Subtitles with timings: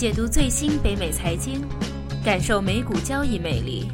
[0.00, 1.62] 解读最新北美财经，
[2.24, 3.86] 感受美股交易魅力。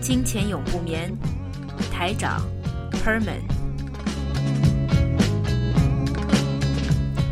[0.00, 1.16] 金钱永不眠，
[1.88, 2.44] 台长
[2.90, 3.38] Herman。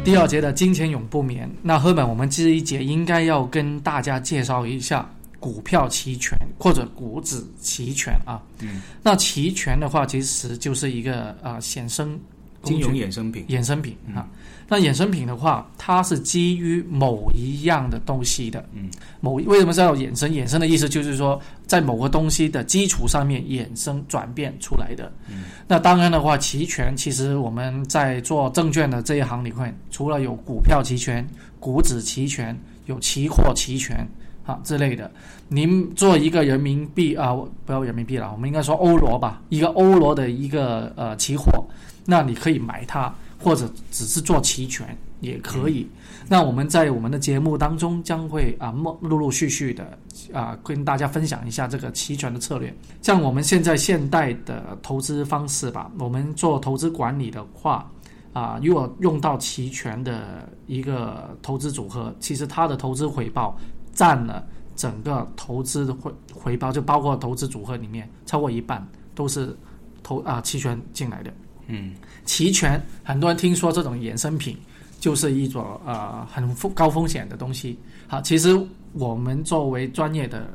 [0.04, 1.50] 第二节的金钱永不眠。
[1.60, 5.10] 那赫本，我们这一节应该要跟大家介绍一下
[5.40, 8.40] 股票期权或者股指期权啊。
[8.60, 12.16] 嗯，那期权的话，其实就是一个呃衍生
[12.62, 14.24] 金融衍生品，衍生品啊。
[14.68, 18.64] 那衍生品的话，它是基于某一样的东西的。
[18.72, 18.88] 嗯，
[19.20, 20.30] 某为什么叫衍生？
[20.30, 25.12] 衍生的意思就是说，在某个东西的基础上面衍生转变出来的。
[25.28, 31.26] 嗯，那当然的话，期权其实我们在做证券的这一行里面，除了有股票期权、
[31.60, 34.08] 股指期权、有期货期权
[34.46, 35.10] 啊之类的。
[35.48, 41.62] 您做一个人民币啊，不要人民币了，我们应该说欧罗吧，一个欧罗的一个呃期货，
[42.06, 43.14] 那你可以买它。
[43.44, 45.86] 或者只是做期权也可以。
[46.26, 49.98] 那我们在我们的节目当中将会啊，陆陆续续的
[50.32, 52.74] 啊，跟大家分享一下这个期权的策略。
[53.02, 57.90] 像我们现在现代的投资方式吧，我们做投资管理的话
[58.32, 63.54] 啊，如果用到期权的一个投资组合，其实它的投资回报
[63.92, 64.42] 占了
[64.74, 69.54] 整个投资的回回报，就包括投资组合里面超过一半都是
[70.02, 71.30] 投啊期权进来的。
[71.66, 74.56] 嗯，期权很多人听说这种衍生品
[75.00, 77.78] 就是一种呃很高风险的东西。
[78.06, 78.58] 好，其实
[78.92, 80.48] 我们作为专业的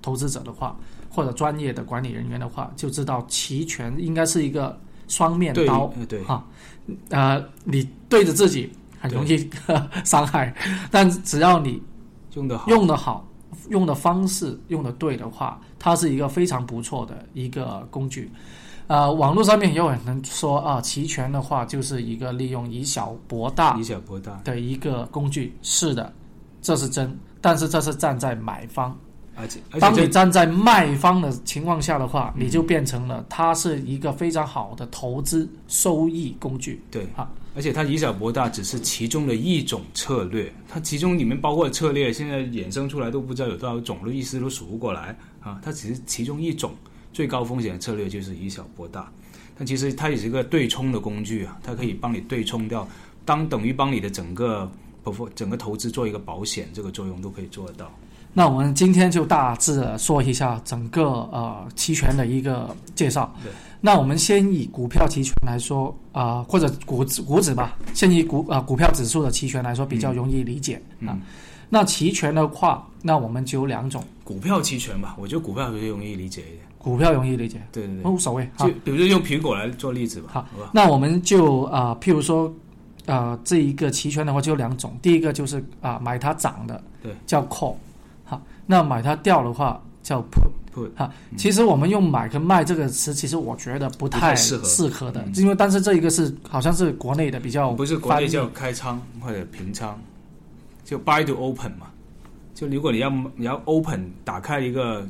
[0.00, 0.76] 投资者的话，
[1.10, 6.44] 或者专业的管理人员的话，就知道期权应该是一个双面刀呃对啊，
[7.10, 9.48] 呃，你对着自己很容易
[10.04, 10.54] 伤害，
[10.90, 11.82] 但只要你
[12.34, 13.28] 用的好，用的好，
[13.70, 18.30] 用的方式用的对的话，它是一个非常不错的一个工具。
[18.86, 25.56] 呃，网络上面也有人说啊，期权的话就是一个利用以小博大以小博大，的一个工具。
[25.62, 26.12] 是的，
[26.60, 28.96] 这是真，但是这是站在买方。
[29.36, 36.80] 而且而当你站在卖方的情况下的话，嗯你就变成了它是一个非常好的投资收益工具。
[36.88, 45.58] 对啊，而且它以小博大只是其中的一种策略，它其中里面包括的策略，现在衍生出来都不知道有多少种，都意思都数不过来啊。
[45.64, 46.72] 它只是其中一种
[47.14, 49.10] 最高风险的策略，就是以小博大。
[49.56, 52.86] 但其实它也是一个对冲的工具啊，它可以帮你对冲掉，
[53.24, 54.70] 当等于帮你的整个
[55.34, 57.90] 整个投资做一个保险，这个作用都可以做得到。
[58.36, 63.52] 那我们今天就大致地说一下整个呃期权的一个介绍对。
[63.80, 71.20] 那我们先以股票期权来说啊、或者股指股指吧，先以股啊、股票指数的期权来说比较容易理解、啊嗯。
[71.70, 76.60] 那期权的话，那我们就有两种，股票期权吧，我觉得股票比较容易理解一点。
[76.78, 78.48] 股票容易理解，对对对，无所谓。
[78.56, 80.70] 好就，比如说用苹果来做例子吧，好好吧？
[80.72, 82.52] 那我们就啊、譬如说
[83.06, 87.74] 啊、这一个期权的话就有两种，第一个就是啊、买它涨的，对，叫 call，
[88.24, 90.50] 好，那买它掉的话叫 put。
[90.74, 99.96] Put 哈，其实我们用买跟卖这个词，其实我觉得不不太太适合适合的，嗯因为但是这一个是好像是国内的比较不是国内叫开仓或者平仓，
[100.84, 101.86] 就 buy to open 嘛。
[102.54, 105.06] 就如果你要你要 open 打开一个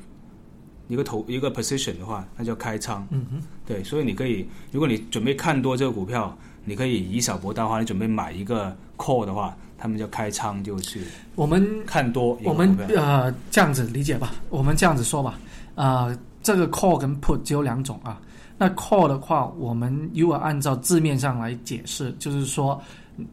[0.89, 3.07] 一个头一个 position 的话，那叫开仓。
[3.11, 11.01] 嗯哼，对，所以你可以，如果你准备看多这个股票，你可以以小博大的话，你准备买一个 call 的话，他们叫开仓，就是
[11.35, 15.39] 我们看多我们呃这样子理解吧，我们这样子说吧，
[15.75, 18.21] 啊，这个 call 跟 put 只有两种啊。
[18.57, 22.81] 那 call 的话，我们如果按照字面上来解释，就是说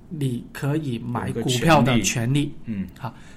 [0.09, 2.53] 你可以买股票的权利。
[2.66, 2.88] 嗯。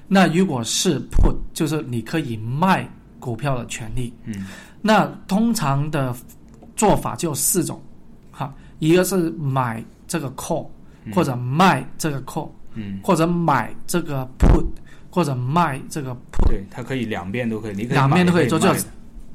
[0.06, 2.88] 那如果是 put，就是你可以卖
[3.18, 4.12] 股票的权利。
[4.24, 4.46] 嗯。
[4.82, 6.14] 那通常的
[6.76, 7.82] 做法就有四种，
[8.30, 10.66] 哈，一个是买这个 call，
[11.14, 14.66] 或者卖这个 call，嗯，或者买这个 put，
[15.08, 18.58] 或者卖这个 put，对，它可以两边都可以，你可以两边都可以做。
[18.58, 18.84] 买就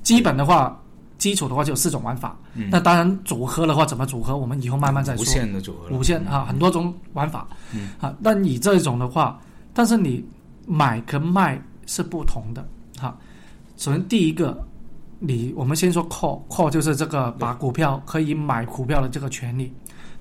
[0.04, 0.80] 基本的话，
[1.20, 2.36] 基础的话就有四种玩法。
[2.56, 5.22] 嗯那当然组合的话怎么组合，我们以后慢慢再说。
[5.22, 7.48] 无限的组合，无限啊，很多种玩法。
[7.72, 9.40] 嗯啊，那你这种的话，
[9.72, 10.26] 但是你
[10.66, 12.68] 买跟卖是不同的。
[13.00, 13.16] 哈，
[13.78, 14.58] 首先第一个，
[15.20, 19.72] 你我们先说 call call 就是这个把股票可以买股票的这个权利。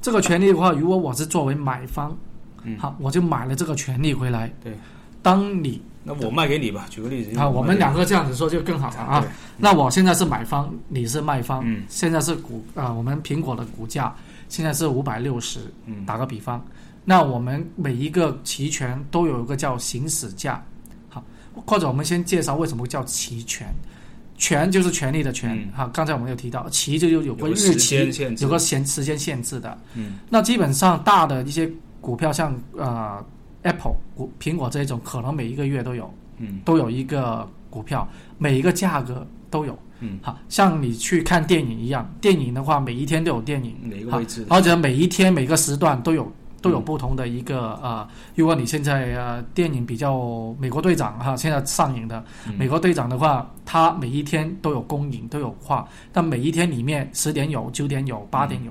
[0.00, 2.16] 这个权利的话，如果我是作为买方，
[2.62, 4.52] 嗯好，我就买了这个权利回来。
[4.62, 4.76] 对，
[5.22, 9.24] 当你那我卖给你吧，举个例子啊，我们两个个这样子说就更好了啊。
[9.56, 14.14] 那我现在是买方，你是卖方，嗯现在是股啊、我们苹果的股价
[14.48, 16.64] 现在是五百六十，嗯打个比方，
[17.04, 20.64] 那我们每一个期权都有一个叫行使价，
[21.08, 21.22] 好，
[21.66, 23.66] 或者我们先介绍为什么叫期权。
[24.40, 29.76] 权就是权利的权，嗯哈、刚才我们有提到，期就有有个日期间限，制有个限时间限制的。
[29.96, 31.68] 嗯那基本上大的一些
[32.00, 33.20] 股票像呃
[33.62, 38.06] Apple 股苹果这种，可能每一个月都有，嗯都有一个股票，
[38.38, 39.76] 每一个价格都有。
[40.00, 44.54] 嗯，好像你去看电影一样，电影的话，每一天都有电影，好哪个位置的？
[44.54, 46.30] 而且每一天每个时段都有
[46.62, 48.06] 都有嗯不同的一个呃，
[48.36, 58.70] 如果你现在呃电影比较美国队长哈，现在上映的嗯美国队长的话，它每一天都有公映都有画，但每一天里面十点有，九点有，八点有，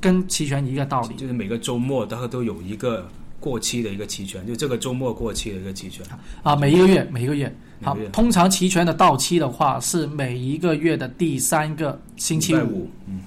[0.00, 1.16] 跟齐全一个道理。
[1.16, 3.08] 就是每个周末它都有一个
[3.46, 6.04] 过期的一个期权，就这个周末过期的一个期权。
[6.42, 12.90] 啊，每一个月，每一个月，好通常期权的到期的话是每一个月的第三个星期五。
[13.06, 13.22] 嗯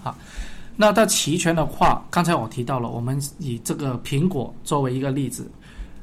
[0.75, 5.49] 那到期权的话，刚才我提到了，我们以这个苹果作为一个例子，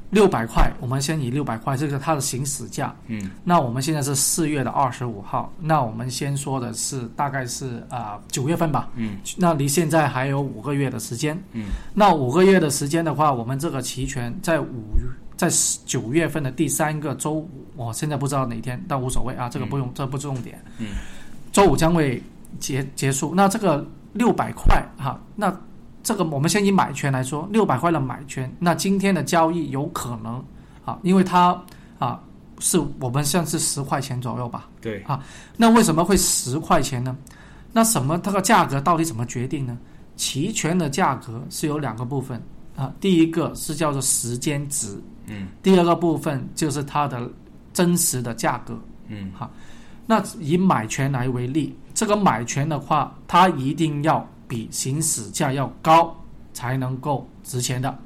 [0.09, 2.95] 六百块，我们先以六百块这个它的行驶价。
[3.07, 8.89] 嗯那我们现在是四月的二十五号，那我们先说的是大概是啊九、月份吧。
[8.95, 11.37] 嗯那离现在还有五个月的时间。
[11.51, 14.95] 嗯，那五个月的时间的话，我们这个期权在五
[15.35, 15.49] 在
[15.85, 20.57] 九月份的第三个周五，我现在不知道哪天，但无所谓啊，这个不用，这不重点。
[20.77, 20.95] 嗯，
[21.51, 22.23] 周五将会
[22.59, 23.33] 结结束。
[23.35, 25.53] 那这个六百块哈，那
[26.07, 30.41] 这个我们先以买权来说，六百块的买权，那今天的交易有可能
[30.85, 31.61] 啊，因为它
[31.99, 32.17] 啊
[32.59, 34.69] 是我们像是十块钱左右吧。
[34.79, 35.21] 对啊，
[35.57, 37.17] 那为什么会十块钱呢？
[37.73, 39.77] 那什么这个价格到底怎么决定呢？
[40.15, 42.41] 期权的价格是有两个部分
[42.77, 47.29] 啊，第一个是叫做时间值，嗯第二个部分就是它的
[47.73, 48.79] 真实的价格。
[49.09, 49.29] 嗯
[50.05, 56.15] 那以买权来为例，这个买权的话，它一定要比行使价要高
[56.53, 57.97] 才能够值钱的。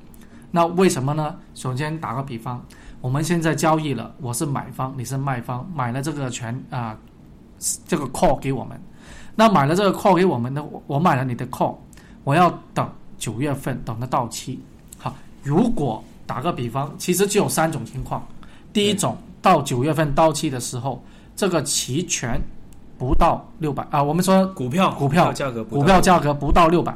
[0.50, 1.36] 那为什么呢？
[1.54, 2.62] 首先打个比方，
[3.00, 6.98] 我们现在交易了，我是买方，你是卖方，买了这个权啊、
[7.88, 8.80] 这个 call 给我们。
[9.36, 11.76] 那买了这个 call 给我们的，我买了你的 call，
[12.24, 14.60] 我要等九月份等它到期。
[14.98, 18.28] 好，如果打个比方，其实只有三种情况。
[18.74, 21.02] 第一种，到九月份到期的时候，
[21.34, 22.42] 这个期权
[23.02, 26.96] 不到六百啊，我们说股票股票价格股票价格不到六百。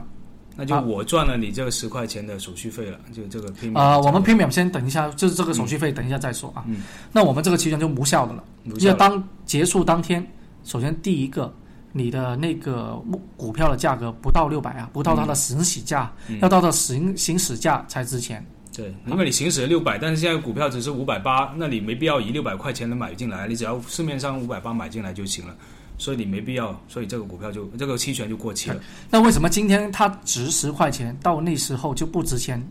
[0.56, 6.64] 那就我赚了你这个十块钱的手续费了，就这个 premium 啊，我们价格 premium 先等一下，就是这个手续费等一下再说啊。
[6.68, 6.84] 嗯。
[7.12, 8.86] 那我们这个期权就无效的了，无效。
[8.86, 10.24] 因为当结束当天，
[10.64, 11.52] 首先第一个。
[11.98, 13.02] 你的那个
[13.38, 16.38] 股票的价格不到六百啊，不到它的行使价，嗯。
[16.42, 18.46] 要到它行行使价才值钱。
[18.76, 25.56] 对，因为你行使了六百，但是现在股票只是五百八，那你没必要以六百块钱的买进来，你只要市面上五百八买进来就行了，
[25.98, 28.78] 所以你没必要，所以这个股票就这个期权就过期了。
[29.10, 32.62] 那为什么今天它值十块钱，到那时候就不值钱？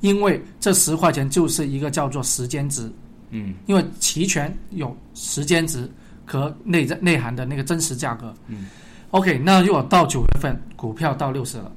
[0.00, 2.90] 因为这十块钱就是一个叫做时间值，
[3.28, 5.86] 嗯因为期权有时间值
[6.24, 8.32] 和内在内涵的那个真实价格。
[8.46, 8.68] 嗯
[9.10, 11.70] ，OK，那如果到九月份股票到六十了，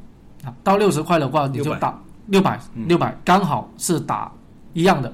[0.46, 4.32] 啊，到六十块的话，你就打六百嗯六百，刚好是打
[4.72, 5.14] 一样的，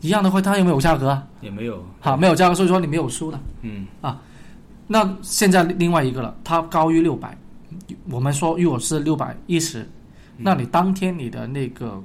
[0.00, 1.24] 一样的话，它有没有价格啊？
[1.40, 3.38] 也没有，好，没有价格，所以说你没有输的。
[3.62, 3.86] 嗯
[4.88, 7.36] 那现在另外一个了，它高于六百，
[8.10, 9.88] 我们说如果是六百一十，
[10.36, 12.02] 那你当天你的那个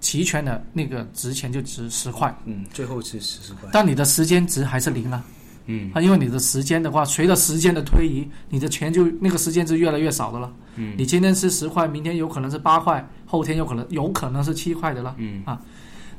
[0.00, 5.22] 期权的那个值钱就值十块，嗯，最后是十四块，但你的时间值还是零啊。
[5.66, 10.52] 嗯啊，因为你的时间的话，随着时间的推移，你的钱就那个时间是越来越少的了。
[10.74, 15.14] 嗯你今天是十块，明天有可能是八块，后天有可能有可能是七块的了。
[15.18, 15.60] 嗯啊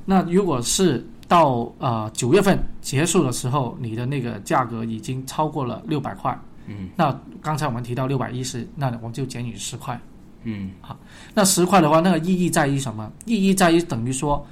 [0.05, 6.37] 那如果是到呃九月份结束的时候，你的那个价格已经超过了六百块，
[6.67, 6.87] 嗯。
[6.95, 9.99] 那刚才我们提到六百一十，那我们就减以十块。
[10.43, 10.69] 嗯。
[10.79, 10.95] 好
[11.33, 13.11] 那十块的话，那个意义在于什么？
[13.25, 14.45] 意义在于等于说，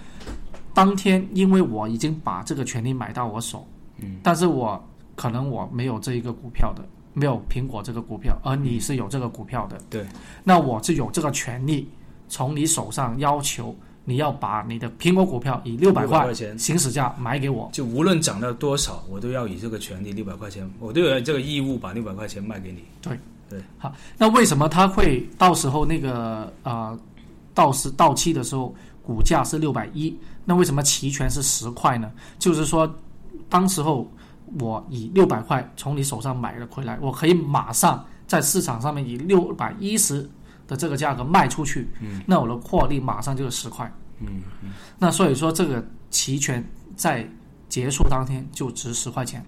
[0.74, 3.68] 当天因为我已经把这个权利买到我手，
[4.00, 4.84] 嗯，但是我
[5.16, 6.82] 可能我没有这一个股票的，
[7.14, 10.04] 没有苹果这个股票，而你是有这个股票的，对，
[10.44, 11.88] 那我是有这个权利
[12.28, 17.70] 从你手上要求你要把你的苹果股票以六百600块块钱行使价买给我。
[17.72, 22.84] 就无论涨到多少，我都要以这个权利六百块钱，我都有这个义务把六百块钱卖给你。
[23.02, 23.18] 对
[23.50, 26.98] 对，好那为什么他会到时候那个呃，
[27.54, 30.18] 到时到期的时候股价是六百一？
[30.46, 32.12] 那为什么期权是十块呢？
[32.40, 32.92] 就是说，
[33.50, 34.10] 当时候
[34.60, 40.28] 我以六百块从你手上买了回来，我可以马上在市场上面以六百一十
[40.72, 43.92] 的这个价格卖出去，嗯那我的获利马上就是十块。
[44.22, 44.42] 嗯
[44.98, 47.28] 那所以说，这个期权在
[47.68, 49.46] 结束当天就值十块钱。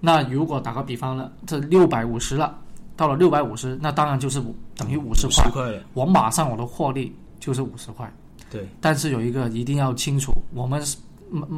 [0.00, 2.58] 那如果打个比方了，这六百五十了，
[2.94, 8.12] 到了六百五十，那当然就是五等于五十块，块，我马上我的获利就是五十块。
[8.50, 10.84] 对，但是有一个一定要清楚，我们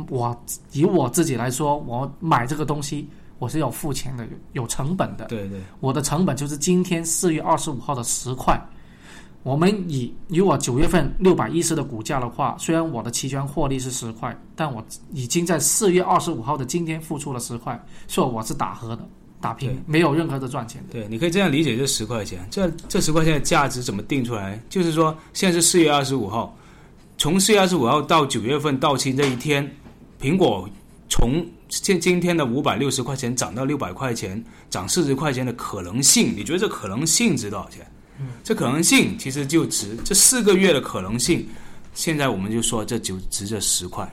[0.08, 3.08] 我以我自己来说，我买这个东西
[3.40, 5.24] 我是要付钱的，有有成本的。
[5.24, 8.60] 对对，我的成本就是今天四月二十五号的十块，
[9.46, 19.08] 我们以如果九月份六百一十的股价的话，虽然我的期权获利是十块，但我已经在四月二十五号的今天付出了十块，所以我是打和的，
[19.40, 20.94] 打平，没有任何的赚钱的。
[20.94, 24.60] 对，你可以这样理解这十块钱，这这十块钱的价值怎么定出来？
[24.68, 26.52] 就是说，现在是四月二十五号，
[27.16, 29.64] 从四月二十五号到九月份到期这一天，
[30.20, 30.68] 苹果
[31.08, 37.86] 从现今天的五百六十块钱涨到六百块钱，涨四十块钱的可能性，你觉得这可能性值多少钱？
[38.18, 41.46] 嗯，这可能性其实就值这四个月的可能性，
[41.94, 44.10] 现在我们就说这就值这十块，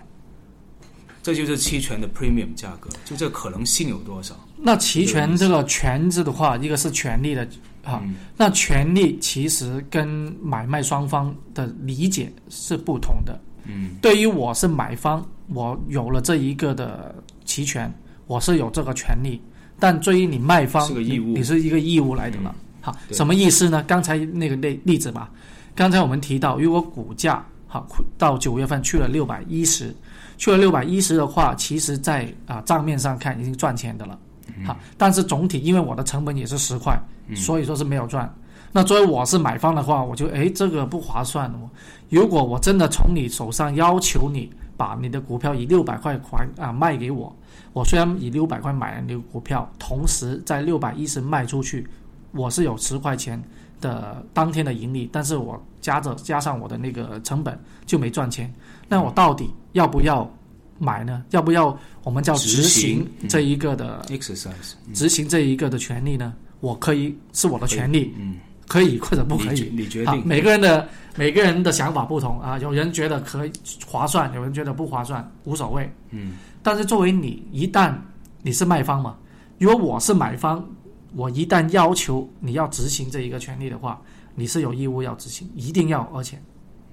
[1.22, 4.36] 这就是期权的 premium 价格，就这可能性有多少？
[4.58, 7.44] 那期权这个“权”字的话，一个是权利的
[7.84, 10.08] 啊，嗯那权利其实跟
[10.42, 13.38] 买卖双方的理解是不同的。
[13.66, 17.14] 嗯，对于我是买方，我有了这一个的
[17.46, 17.94] 期权，
[18.28, 19.42] 我是有这个权利。
[19.80, 22.56] 但对于你卖方，是个义务你，你是一个义务来的了。
[22.84, 23.82] 好，什么意思呢？
[23.88, 25.32] 刚才那个例例子吧，
[25.74, 27.88] 刚才我们提到，如果股价好
[28.18, 29.96] 到九月份去了六百一十，
[30.38, 34.20] 去了六百一十的话，其实在啊账面上看已经赚钱的了。
[34.66, 37.00] 好，但是总体因为我的成本也是十块，
[37.34, 38.32] 所以说是没有赚。
[38.74, 41.70] 那作为我是买方的话，我就诶这个不划算哦。
[42.10, 47.34] 如果我真的从你手上要求你把你的股票以六百块还啊卖给我，
[47.72, 51.88] 我虽然以六百块买了你的股票，同时在六百一十卖出去，
[52.34, 53.42] 我是有十块钱
[53.80, 58.54] 的当天的盈利，但是我加着加上我的那个成本就没赚钱。
[58.88, 60.30] 那我到底要不要
[60.78, 61.24] 买呢？
[61.30, 66.34] 要不要我们叫执执行这一个的、exercise，执行这一个的权利呢？
[66.60, 68.38] 我可以是我的权利，嗯，
[68.68, 69.70] 可以或者不可以。
[69.70, 73.52] 好，你决定，每个人的每个人的想法不同啊，有人觉得可以
[73.86, 75.92] 划算，有人觉得不划算，无所谓。
[76.12, 77.94] 嗯，但是作为你，一旦
[78.42, 79.18] 你是卖方嘛，
[79.60, 80.66] 如果我是买方，
[81.16, 84.02] 我一旦要求你要执行这一个权利的话，
[84.36, 86.42] 你是有义务要执行，一定要，而且，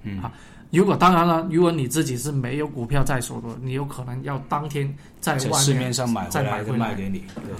[0.03, 0.21] 嗯。
[0.21, 0.31] 啊，
[0.71, 7.53] 如果当然了，如果你自己是没有股票在手的，你有可能要当天在市面上买再回来买回来，再卖给你，对，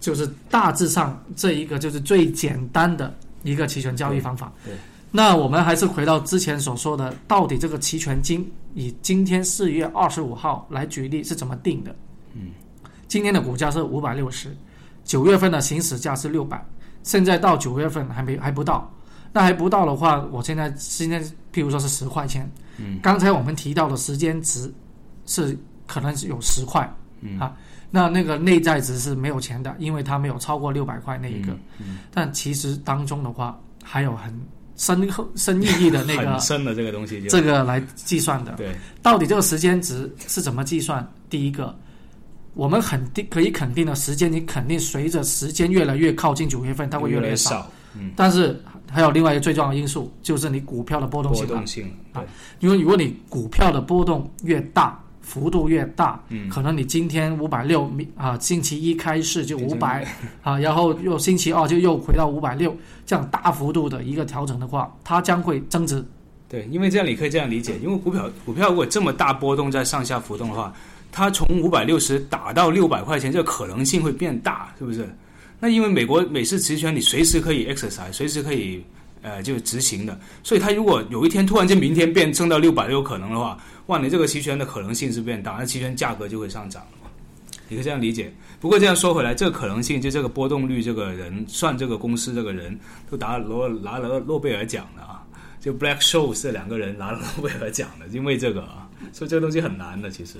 [0.00, 4.52] 就是大致上这一个就是最简单的一个期权交易方法。
[4.64, 4.78] 对对。
[5.12, 11.94] 那我们还是回到之前所说的，到底这个期权金以今天四月二十五号来举例是怎么定的？
[12.34, 12.50] 嗯，
[13.06, 14.54] 今天的股价是五百六十，
[15.06, 16.62] 九月份的行驶价是六百，
[17.02, 18.92] 现在到九月份还没还不到，
[19.32, 21.22] 那还不到的话，我现在现在
[21.54, 24.70] 譬如说是十块钱，嗯，刚才我们提到的时间值
[25.24, 26.86] 是可能是有十块，
[27.20, 27.38] 嗯。
[27.38, 27.56] 啊，
[27.88, 34.34] 那那个内在值是没有钱的，因为它没有超过六百块那一个，嗯但其实当中的话还有很
[34.76, 38.52] 深厚深意义的那个 很深的这个东西就这个来计算的。
[38.56, 41.08] 对，到底这个时间值是怎么计算？
[41.30, 41.74] 第一个，
[42.56, 47.50] 我们肯定可以肯定的时间，你肯定随着时间越来越靠近九月份，它会越来越少。
[47.50, 48.58] 少，嗯，但是
[48.90, 51.66] 还有另外一个最重要的因素，就是你股票的波动性啊波动。
[51.66, 52.22] 性，对，
[52.60, 60.06] 因为如果你股票的波动越大，幅度越大，嗯可能你今天五百六，啊，星期一开市就五百，
[60.40, 66.02] 啊，然后又星期二就又回到五百六，这样大幅度的一个调整的话，它将会增值。
[66.48, 70.72] 对，因为这样你可以这样理解，因为股票股票如果这么大波动在上下浮动的话，
[71.16, 75.08] 它从五百六十打到六百块钱，这个可能性会变大，是不是？
[75.58, 78.84] 那因为美国美式期权你随时可以 exercise，随时可以
[79.22, 87.10] 呃就执行的，所以它如果有一天突然间明天变升到六百有可能的话，哇，你这个期权的可能性是变大，那期权价格就会上涨了。
[87.66, 88.30] 你可以这样理解。
[88.60, 92.78] 不过这样说回来，这个可能性就这个波动率，这个人算这个公司这个人
[93.10, 95.22] 都拿罗拿了诺贝尔奖的啊。
[95.62, 100.34] 就 Black Scholes 两个人拿了诺贝尔奖的，因为这个啊，所以这个东西很难的，其实。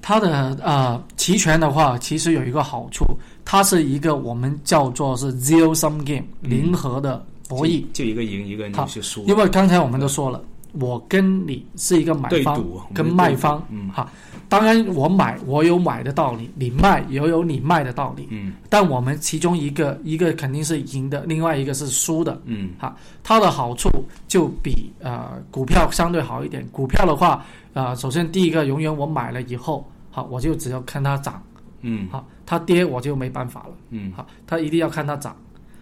[0.00, 3.04] 它的呃期权的话，其实有一个好处，
[3.44, 7.82] 它是一个我们叫做是 zero sum game 零和的博弈。
[7.92, 9.24] 就就一个赢，一个就是输。
[9.24, 10.42] 因为刚才我们都说了，
[10.78, 14.10] 我跟你是一个买方跟卖方嗯，哈，
[14.48, 18.52] 当然我买我有买的道理，你卖也有你卖的道理，嗯。
[18.68, 22.70] 但我们其中一个一个肯定是赢的，另外一个是输的，嗯。
[22.78, 22.94] 哈。
[23.22, 23.88] 它的好处
[24.28, 26.66] 就比呃股票相对好一点。
[26.70, 31.42] 股票的话，呃，首先第一个，永远我买了以后，好，我就只要看它涨，
[31.80, 32.06] 嗯。
[32.10, 34.12] 好，它跌我就没办法了，嗯。
[34.14, 35.34] 好，它一定要看它涨，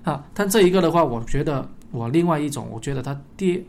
[0.04, 3.62] 啊，但这一个的话，我觉得我另外一种，我觉得它跌，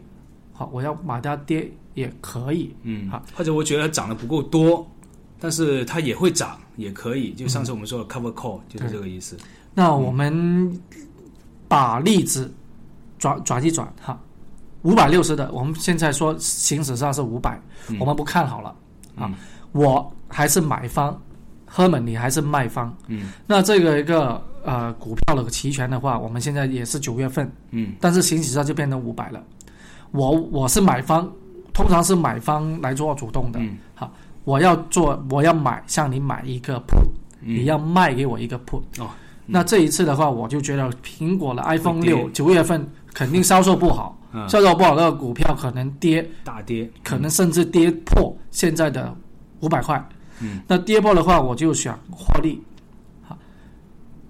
[0.57, 3.09] 好，我要买它跌也可以，嗯。
[3.09, 4.89] 好，或者我觉得它涨得不够多，
[5.37, 7.33] 但是它也会涨，也可以。
[7.33, 9.37] 就上次我们说的 cover call 就是这个意思。
[9.73, 10.81] 那我们
[11.67, 12.49] 把例子
[13.19, 14.17] 转转一转哈，
[14.83, 17.59] 五百六十的，我们现在说行驶上是五百、
[17.89, 17.97] 嗯。
[17.99, 18.69] 我们不看好了
[19.17, 19.35] 啊嗯，
[19.73, 21.21] 我还是买方，
[21.65, 23.31] 赫本你还是卖方，嗯。
[23.45, 29.43] 那这个一个呃股票的期权的话，我们现在也是九月份，嗯，但是行驶上就变成五百了。
[30.11, 31.29] 我我是买方，
[31.73, 33.59] 通常是买方来做主动的。
[33.59, 34.11] 嗯好，
[34.43, 37.05] 我要做，我要买，向你买一个 put，、
[37.41, 38.81] 嗯你要卖给我一个 put。
[38.99, 39.09] 哦，
[39.45, 49.15] 那这一次的话，我就觉得苹果的 iPhone 跌六九月份肯定销售不好，嗯销售不好，那个股票可能跌，大跌，可能甚至跌破现在的
[49.61, 50.03] 五百块。
[50.41, 52.61] 嗯，那跌破的话，我就想获利。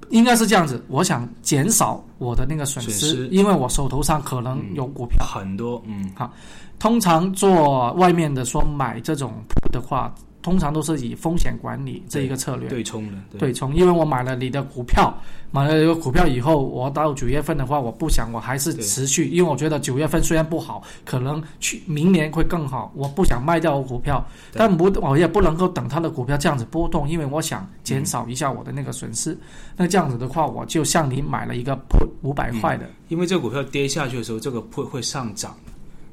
[0.05, 5.25] 好，应该是这样子，我想减少我的那个损失，因为我手头上可能有股票。
[5.25, 6.12] 很多，嗯。
[6.15, 6.31] 好
[6.77, 9.31] 通常做外面的说买这种
[9.71, 10.13] 的话，
[10.45, 12.69] 通常都是以风险管理这一个策略。
[12.69, 13.39] 对冲的，对。
[13.39, 15.11] 对冲，因为我买了你的股票，
[15.49, 24.23] 买了一个股票以后，我到九月份的话，我不想我还是持续，因为我觉得九月份虽然不好，可能去明年会更好，我不想卖掉我股票，
[24.53, 29.35] 但不我也不能够等它的股票这样子波动，因为我想减少一下我的那个损失。
[29.75, 35.55] 那这样子的话，我就向你买了一个 put 五百块的，因为这个股票跌下去的时候，这个 put 会上涨，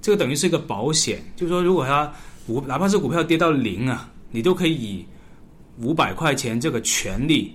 [0.00, 2.10] 这个等于是一个保险，就是说如果它
[2.46, 5.06] 股哪怕是股票跌到零啊，你都可以以
[5.78, 7.54] 五百块钱这个权利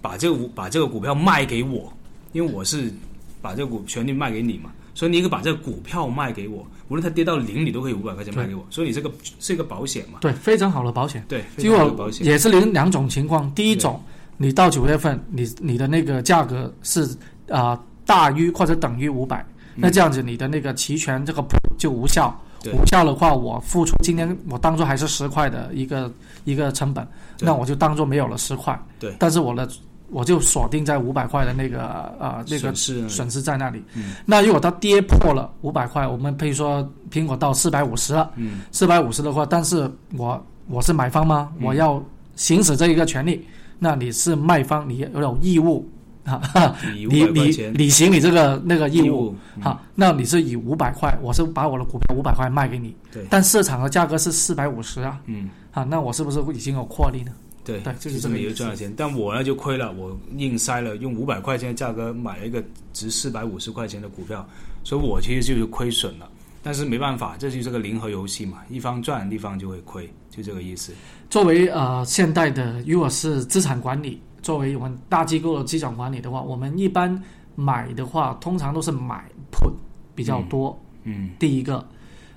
[0.00, 1.92] 把这个五把这个股票卖给我，
[2.32, 2.92] 因为我是
[3.40, 11.24] 把这个股权利卖给你嘛，所以你可以把这个股票卖给我，无论它跌到零，你都可以五百块钱卖给我，所以你这个是一个保险嘛，对，非常好的保险。
[11.28, 14.00] 对，非结果常好的保险，也是两两种情况，第一种，
[14.36, 17.08] 你到九月份，你你的那个价格是
[17.48, 21.44] 啊、大于或者等于五百、那这样子你的那个期权这个
[21.78, 22.28] 就无效。
[22.28, 26.12] 对无效的话，我付出今天我当做还是十块的一个
[26.44, 27.06] 一个成本，
[27.40, 28.78] 那我就当做没有了十块。
[28.98, 29.14] 对。
[29.18, 29.68] 但是我的
[30.10, 33.82] 我就锁定在五百块的那个呃那个损失损失在那里。
[33.94, 34.14] 嗯。
[34.26, 38.60] 那如果它跌破了五百块，我们可以说苹果到四百五十了，嗯。
[38.70, 41.50] 四百五十的话，但是我我是买方吗？
[41.58, 41.66] 嗯。
[41.66, 42.02] 我要
[42.36, 43.46] 行使这一个权利，
[43.78, 45.88] 那你是卖方，你有义务
[46.24, 49.28] 啊，哈以你你履行你这个那个义务。
[49.28, 55.48] 务，嗯好，那你是以五百块，我是把我的股票五百块卖给你，对但市场的价格是四百五十啊，嗯。
[55.72, 57.32] 啊，那我是不是已经有获利呢？
[57.64, 64.46] 对对就是这么一个赚了钱，但我呢就亏了，我硬塞了，用五百块钱的价格买了一个值四百五十块钱的股票，
[64.84, 66.28] 所以我其实就是亏损了。
[66.62, 70.92] 但是没办法，这就是个零和游戏嘛，一方赚，一方就会亏，就这个意思。
[71.30, 77.22] 作为呃现代的，如果是资产管理，作为我们大机构的资产管理的话，我们一般
[77.54, 79.72] 买的话，通常都是买 put
[80.14, 80.78] 比较多。
[81.04, 81.84] 嗯第一个，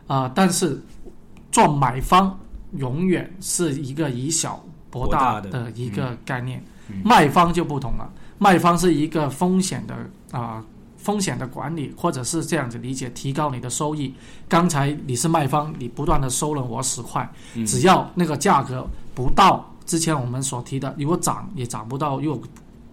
[0.08, 0.82] 啊、但是
[1.52, 2.38] 做买方
[2.78, 7.02] 永远是一个以小博大的的一个概念，嗯。
[7.04, 9.96] 卖方就不同了，卖方是一个风险的
[10.32, 10.64] 啊、
[10.98, 14.14] 风险的管理，或者是这样子理解，提高你的收益。
[14.50, 17.66] 刚才你是卖方，你不断的收了我十块，嗯。
[17.66, 22.48] 只要那个价格不到之前我们所提的，如果涨也涨不到，如果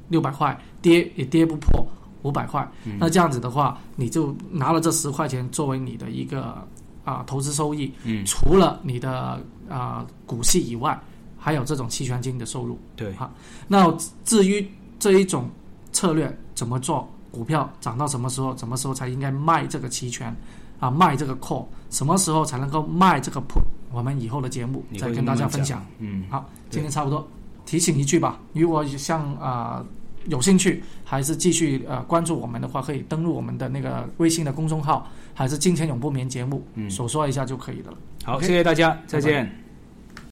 [0.08, 1.86] 六百块，跌也跌不破
[2.22, 2.98] 五百块，嗯。
[3.00, 6.66] 那这样子的话，你就拿了这十块钱作为你的一个
[7.04, 10.98] 啊、投资收益，嗯，除了你的啊、股息以外，
[11.38, 12.78] 还有这种期权金的收入。
[12.94, 13.30] 对，哈
[13.66, 13.90] 那
[14.24, 14.64] 至于
[14.98, 15.48] 这一种
[15.92, 20.36] 策略怎么做，股票涨到什么时候，什么时候才应该卖这个期权
[20.78, 25.84] 啊，卖这个 call，什么时候才能够卖这个 put，我们以后的节目再跟大家分享。。
[25.98, 27.26] 嗯，好，今天差不多。
[27.64, 29.84] 提醒一句吧，如果像啊、
[30.26, 37.96] 有兴趣，还是继续呃关注我们的话，可以登录我们的那个微信的公众号，还是“金钱永不眠”节目，嗯手说一下就可以的了。
[38.24, 39.71] 好谢谢大家，再拜拜见。